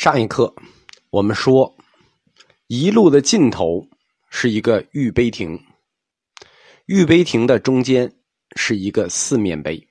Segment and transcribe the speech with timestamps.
[0.00, 0.54] 上一课
[1.10, 1.76] 我们说，
[2.68, 3.86] 一路的尽头
[4.30, 5.62] 是一个玉碑亭，
[6.86, 8.10] 玉碑亭的中间
[8.56, 9.86] 是一个四面碑，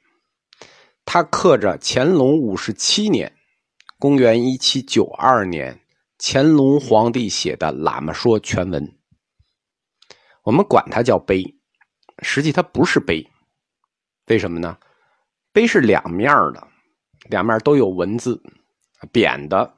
[1.06, 3.32] 它刻着乾隆五十七年
[4.00, 5.80] （公元一七九二年）
[6.18, 8.92] 乾隆皇帝写的《喇嘛说》全文。
[10.42, 11.44] 我们管它叫碑，
[12.24, 13.30] 实际它不是碑，
[14.26, 14.76] 为什么呢？
[15.52, 16.68] 碑是两面的，
[17.30, 18.42] 两面都有文字，
[19.12, 19.76] 扁的。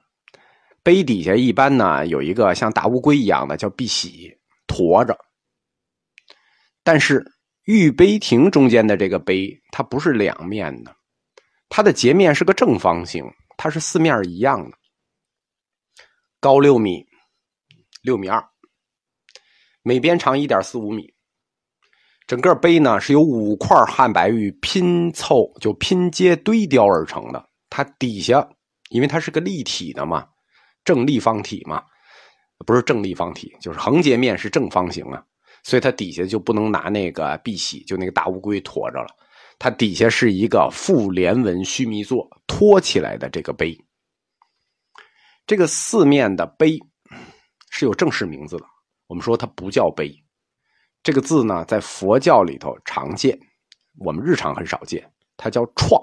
[0.84, 4.36] 碑底下一般呢有一个像大乌龟一样的叫碧玺
[4.68, 5.16] 驮着，
[6.84, 7.24] 但是
[7.66, 10.96] 玉碑亭中间的这个碑它不是两面的，
[11.70, 13.24] 它的截面是个正方形，
[13.58, 14.78] 它是四面一样的，
[16.40, 17.06] 高六米，
[18.02, 18.44] 六米二，
[19.84, 21.14] 每边长一点四五米，
[22.26, 28.50] 整个碑呢是由五块汉白玉拼凑就拼接堆雕而成的，它底下
[28.90, 30.28] 因为它是个立体的嘛。
[30.84, 31.84] 正立方体嘛，
[32.66, 35.24] 不是正立方体，就是横截面是正方形啊，
[35.64, 39.08] 所以它底下就不能拿那个碧玺，就那个大乌龟驮着了。
[39.60, 43.78] 它底下是一个复连纹须弥座托起来的这个碑。
[45.46, 46.80] 这个四面的碑
[47.70, 48.66] 是有正式名字的，
[49.06, 50.12] 我们说它不叫碑。
[51.04, 53.40] 这个字呢，在佛教里头常见，
[54.00, 55.12] 我们日常很少见。
[55.38, 56.02] 它叫创，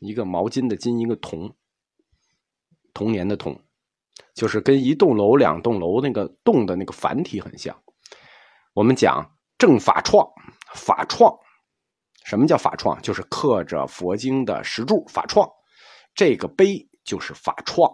[0.00, 1.52] 一个毛巾的巾，一个童，
[2.92, 3.60] 童年的童。
[4.34, 7.76] 就是跟一栋楼、两栋楼那个“栋”的那个繁体很像。
[8.74, 10.26] 我们讲正法创，
[10.74, 11.30] 法创，
[12.24, 13.00] 什么叫法创？
[13.02, 15.48] 就是刻着佛经的石柱，法创。
[16.14, 17.90] 这个碑就是法创。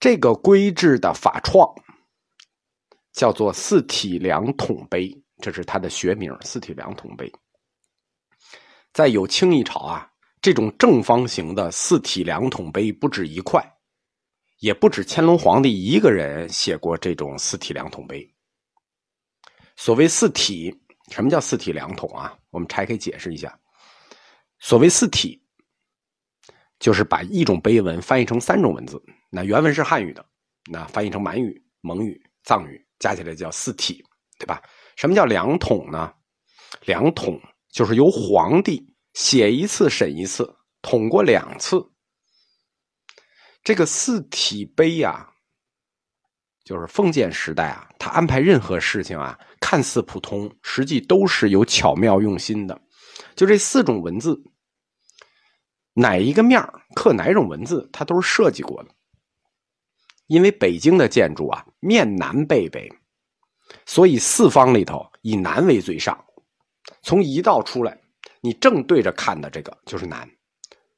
[0.00, 1.66] 这个规制的法创
[3.12, 5.10] 叫做四体两统碑，
[5.42, 7.30] 这是它的学名——四体两统碑。
[8.92, 13.62] 在有清一朝啊，这种正方形的四体两统碑不止一块。
[14.58, 18.28] 也不止乾隆皇帝一个人写过这种四体两统碑。
[19.76, 20.74] 所谓四体，
[21.10, 22.36] 什么叫四体两统啊？
[22.50, 23.58] 我们拆开解释一下。
[24.58, 25.42] 所谓四体，
[26.78, 29.02] 就是把一种碑文翻译成三种文字。
[29.28, 30.24] 那原文是汉语的，
[30.70, 34.02] 那翻译成满语、蒙语、藏语，加起来叫四体，
[34.38, 34.62] 对吧？
[34.96, 36.10] 什么叫两统呢？
[36.86, 37.38] 两统
[37.70, 40.50] 就是由皇帝写一次审一次，
[40.80, 41.86] 统过两次。
[43.66, 45.28] 这个四体碑呀，
[46.62, 52.80] 就是封建时代啊，他安排任何事情啊，看似普通，实际都是有巧妙用心的。
[53.34, 54.40] 就这四种文字，
[55.94, 58.90] 哪一个面刻哪种文字，它都是设计过的。
[60.28, 62.88] 因为北京的建筑啊，面南背北，
[63.84, 66.16] 所以四方里头以南为最上。
[67.02, 68.00] 从一道出来，
[68.40, 70.30] 你正对着看的这个就是南，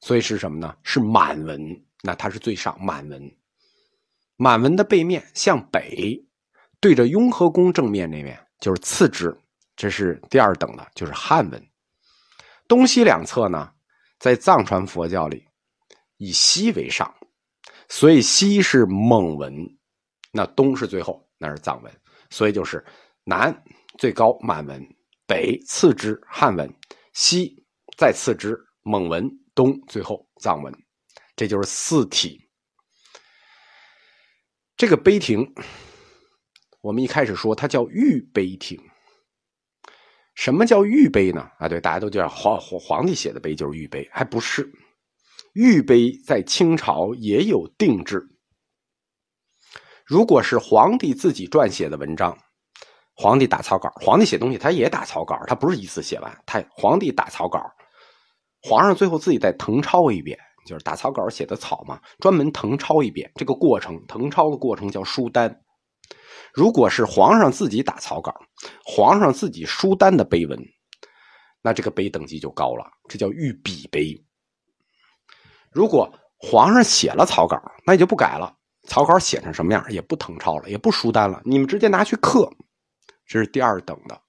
[0.01, 0.77] 所以是什么呢？
[0.83, 1.83] 是满文。
[2.03, 3.37] 那它是最上满文，
[4.37, 6.25] 满文的背面向北，
[6.81, 9.37] 对着雍和宫正面那面就是次之，
[9.75, 11.63] 这是第二等的，就是汉文。
[12.69, 13.73] 东西两侧呢，
[14.19, 15.45] 在藏传佛教里
[16.19, 17.13] 以西为上，
[17.89, 19.53] 所以西是蒙文，
[20.33, 21.93] 那东是最后，那是藏文，
[22.31, 22.85] 所以就是
[23.25, 23.53] 南
[23.99, 24.81] 最高满文，
[25.27, 26.73] 北次之汉文，
[27.13, 27.65] 西
[27.97, 30.73] 再次之蒙文，东最后藏文。
[31.39, 32.37] 这就是四体。
[34.77, 35.47] 这个碑亭，
[36.81, 38.77] 我们一开始说它叫玉碑亭。
[40.35, 41.49] 什么叫玉碑呢？
[41.61, 44.69] 啊，对，大家都叫皇皇皇帝写的碑就是玉碑，还不是。
[45.53, 48.21] 玉碑在清朝也有定制。
[50.05, 52.37] 如果是皇帝自己撰写的文章，
[53.15, 57.63] 皇帝打草稿，皇帝写东西他也打草稿，他不是一次写完，他皇帝打草稿，
[58.61, 60.37] 皇上最后自己再誊抄一遍。
[60.69, 63.33] 就是打草稿写的草嘛，专门誊抄一遍。
[63.37, 65.63] 这个过程，誊抄的过程叫书单。
[66.53, 68.35] 如果是皇上自己打草稿，
[68.85, 70.59] 皇上自己书单的碑文，
[71.63, 74.15] 那这个碑等级就高了，这叫御笔碑。
[75.73, 78.55] 如果皇上写了草稿，那也就不改了，
[78.87, 82.51] 草稿写成什么样也不誊抄了，也不书单了，你们直接拿去刻，
[83.27, 84.21] 这是第二等的，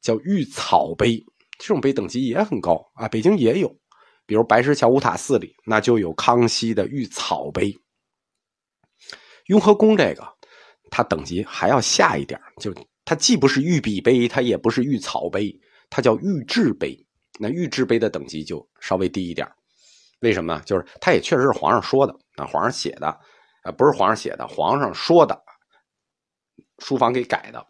[0.00, 1.24] 叫御草碑。
[1.58, 3.79] 这种碑等级也很高啊，北京也有。
[4.30, 7.76] 比如白石桥五塔寺里，那就有康熙的御草碑。
[9.46, 10.22] 雍和宫这个，
[10.88, 12.72] 它等级还要下一点，就
[13.04, 15.52] 它既不是御笔碑，它也不是御草碑，
[15.90, 16.96] 它叫御制碑。
[17.40, 19.50] 那御制碑的等级就稍微低一点，
[20.20, 20.62] 为什么呢？
[20.64, 23.08] 就是它也确实是皇上说的，啊，皇上写的，
[23.64, 25.36] 啊，不是皇上写的，皇上说的，
[26.78, 27.66] 书房给改的。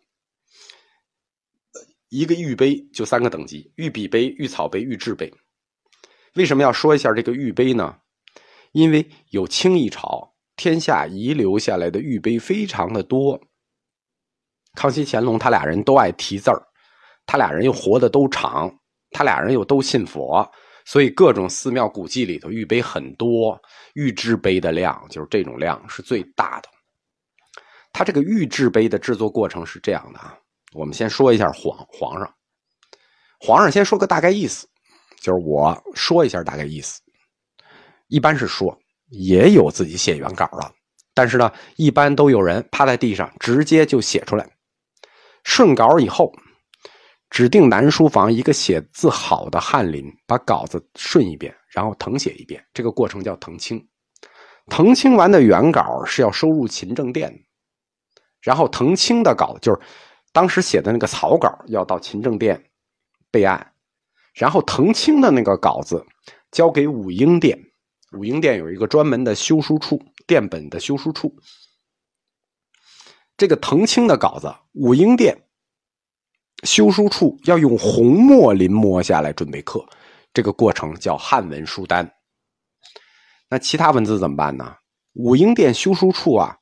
[2.10, 5.32] 一个御碑就三个等级：御笔碑、御草碑、御制碑。
[6.34, 7.96] 为什么要说一下这个玉碑呢？
[8.72, 13.40] 因为有清一朝，天下遗留下来的玉碑非常的多。
[14.74, 16.62] 康熙、乾隆他俩人都爱题字儿，
[17.26, 18.72] 他俩人又活得都长，
[19.10, 20.48] 他俩人又都信佛，
[20.84, 23.60] 所以各种寺庙古迹里头玉碑很多，
[23.94, 26.68] 玉制碑的量就是这种量是最大的。
[27.92, 30.38] 他这个玉制碑的制作过程是这样的啊，
[30.72, 32.34] 我们先说一下皇皇上，
[33.40, 34.68] 皇上先说个大概意思，
[35.20, 37.00] 就是我说一下大概意思。
[38.08, 38.76] 一般是说，
[39.08, 40.72] 也有自己写原稿了，
[41.14, 44.48] 但是呢，一般都有人趴在地上直接就写出来。
[45.44, 46.32] 顺稿以后，
[47.30, 53.80] 指定南书房一个写字好的翰林把稿子顺一遍，然后誊写一遍，这个过程叫誊清。
[54.66, 57.32] 誊清完的原稿是要收入勤政殿，
[58.40, 59.80] 然后誊清的稿就是
[60.32, 62.62] 当时写的那个草稿要到勤政殿
[63.30, 63.72] 备案，
[64.34, 66.04] 然后誊清的那个稿子
[66.50, 67.58] 交给武英殿。
[68.12, 71.34] 武英殿有一个专门的修书处，殿本的修书处。
[73.36, 75.46] 这个誊清的稿子，武英殿
[76.64, 79.86] 修书处要用红墨临摹下来准备刻，
[80.34, 82.12] 这个过程叫汉文书单。
[83.48, 84.76] 那其他文字怎么办呢？
[85.14, 86.56] 武英殿修书处啊，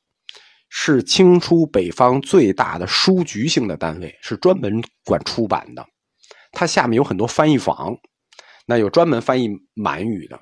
[0.69, 5.85] 是清初北方最大的书局性的单位，是专门管出版的。
[6.59, 7.97] 它下面有很多翻译坊，
[8.65, 10.37] 那有专门翻译满语的。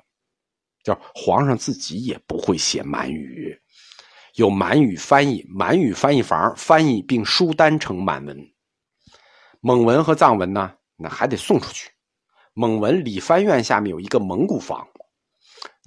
[0.82, 3.56] 叫皇上自己也不会写满语，
[4.34, 8.36] 有满语翻译，满语翻译房翻译并书单成满文。
[9.60, 11.88] 蒙文和藏文呢，那还得送出去。
[12.52, 14.84] 蒙文理藩院下面有一个蒙古房，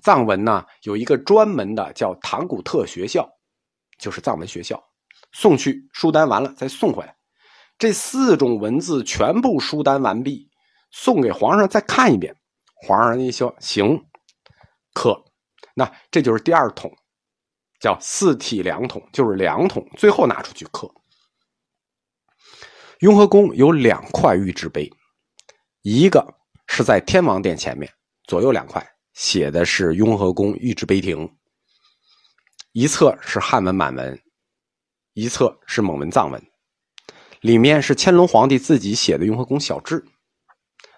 [0.01, 3.30] 藏文呢有一个专门的叫唐古特学校，
[4.00, 4.81] 就是藏文学校。
[5.33, 7.13] 送去书单完了再送回来，
[7.81, 10.51] 这四种文字全部书单完毕，
[10.92, 12.36] 送给皇上再看一遍。
[12.75, 14.06] 皇上一说行。
[14.94, 15.25] 刻，
[15.74, 16.95] 那这就是第二桶，
[17.80, 20.94] 叫四体两桶，就是两桶，最后拿出去刻。
[23.00, 24.88] 雍和宫有两块玉制碑，
[25.81, 26.36] 一个
[26.68, 27.92] 是在天王殿前面，
[28.25, 31.28] 左右两块写的是雍和宫御制碑亭，
[32.74, 34.22] 一侧是汉文满文，
[35.13, 36.50] 一侧是蒙文藏文，
[37.42, 40.04] 里面是乾隆皇帝自己写的雍和宫小志，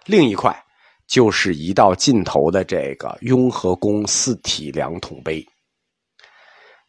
[0.05, 0.57] 另一块。
[1.05, 5.45] 就是一到尽头的这个雍和宫四体两统碑，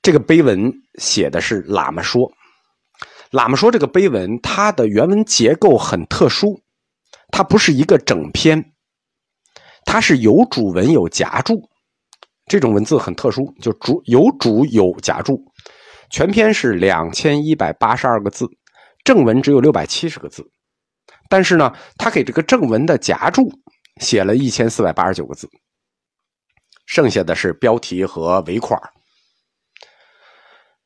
[0.01, 2.33] 这个碑文写的是喇嘛说，
[3.33, 6.59] 喇嘛说这个碑文它的原文结构很特殊，
[7.33, 8.73] 它不是一个整篇，
[9.85, 11.69] 它是有主文有夹注，
[12.47, 15.45] 这种文字很特殊，就主有主有夹注，
[16.09, 18.47] 全篇是两千一百八十二个字，
[19.05, 20.51] 正文只有六百七十个字，
[21.29, 23.62] 但是呢，他给这个正文的夹注。
[24.01, 25.49] 写了一千四百八十九个字，
[26.85, 28.77] 剩下的是标题和尾款。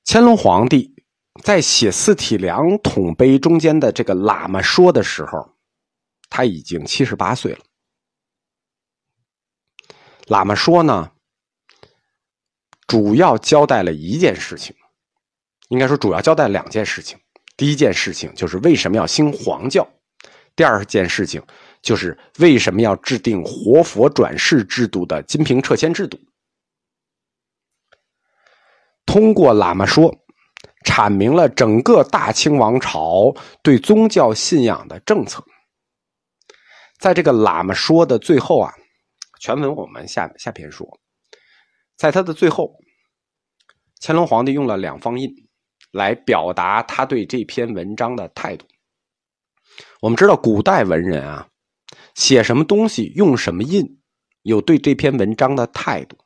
[0.05, 0.95] 乾隆皇帝
[1.43, 5.57] 在写四体两统碑中间的这个喇嘛说的时候，
[6.29, 7.61] 他已经七十八岁了。
[10.27, 11.13] 喇嘛说呢，
[12.87, 14.77] 主要交代了一件事情，
[15.71, 17.19] 应该说主要交代两件事情。
[17.59, 19.87] 第一件事情就是为什么要兴黄教，
[20.57, 21.43] 第二件事情。
[21.81, 26.19] 就是为什么要制定活佛转世制度的金瓶撤迁制度？
[29.07, 30.13] 通过喇嘛说，
[30.85, 35.45] 阐明了整个大清王朝对宗教信仰的政策。
[36.99, 38.75] 在这个喇嘛说的最后啊，
[39.39, 40.99] 全文我们下下篇说，
[41.97, 42.75] 在他的最后，
[44.01, 45.33] 乾隆皇帝用了两方印
[45.91, 48.67] 来表达他对这篇文章的态度。
[50.01, 51.49] 我们知道古代文人啊。
[52.15, 54.01] 写什么东西用什么印，
[54.43, 56.19] 有对这篇文章的态度。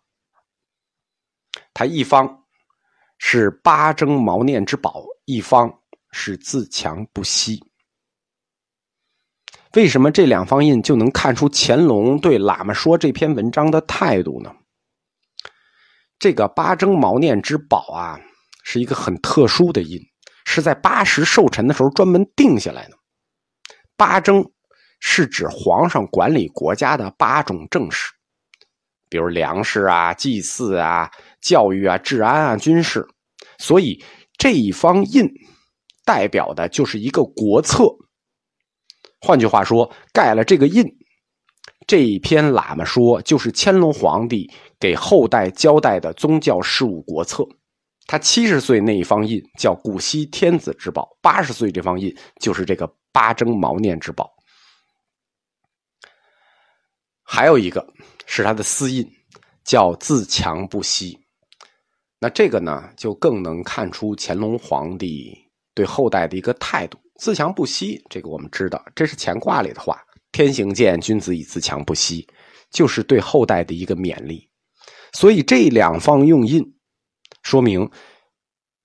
[1.74, 2.44] 他一方
[3.18, 5.70] 是八征毛念之宝，一方
[6.10, 7.62] 是自强不息。
[9.74, 14.50] 为什么这两方印就能看出乾隆对喇嘛说这篇文章的态度呢？
[16.18, 18.18] 这个八征毛念之宝啊，
[18.64, 20.00] 是一个很特殊的印，
[20.44, 22.96] 是在八十寿辰的时候专门定下来的。
[23.96, 24.44] 八征。
[25.04, 28.12] 是指皇上管理国家的八种政事，
[29.10, 33.04] 比如粮食啊、祭祀啊、教育啊、治安啊、军事。
[33.58, 34.00] 所以
[34.38, 35.28] 这一方印
[36.04, 37.84] 代表的就是一个国策。
[39.20, 40.86] 换句话说，盖了这个印，
[41.88, 47.44] 这一篇喇嘛说就是乾隆皇帝给后代交代的宗教事务国策。
[48.06, 54.30] 他七十岁那一方印叫古稀天子之宝，八十岁这方印就是这个八征毛念之宝。
[57.22, 57.86] 还有一个
[58.26, 59.08] 是他的私印，
[59.64, 61.18] 叫自强不息。
[62.18, 65.32] 那这个呢，就更能看出乾隆皇帝
[65.74, 66.98] 对后代的一个态度。
[67.16, 69.98] 自强不息，这个我们知道，这是乾卦里的话。
[70.32, 72.26] 天行健，君子以自强不息，
[72.70, 74.48] 就是对后代的一个勉励。
[75.12, 76.62] 所以这两方用印，
[77.42, 77.90] 说明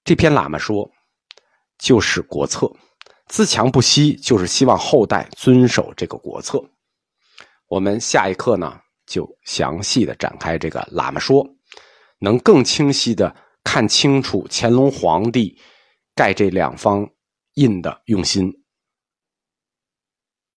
[0.04, 0.90] 这篇喇嘛说
[1.78, 2.72] 就是国策。
[3.28, 6.64] 自强不息，就是希望后代遵守这个国策。
[7.68, 11.46] 我们下一课呢，就详细的展开这个喇嘛说，
[12.20, 13.36] 能更清晰的
[13.66, 15.60] 看清楚乾隆皇帝
[16.16, 17.06] 盖这两方
[17.56, 18.50] 印的用心。